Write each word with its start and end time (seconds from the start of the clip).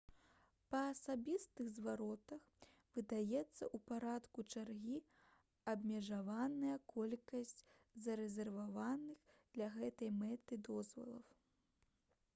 па 0.73 0.79
асабістых 0.91 1.67
зваротах 1.73 2.45
выдаецца 2.95 3.49
ў 3.49 3.81
парадку 3.91 4.45
чаргі 4.55 4.95
абмежаваная 5.73 6.77
колькасць 6.95 7.59
зарэзерваваных 8.05 9.31
для 9.59 9.69
гэтай 9.77 10.11
мэты 10.23 10.59
дазволаў 10.71 11.23